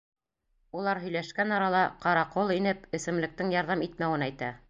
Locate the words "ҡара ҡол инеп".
2.07-2.89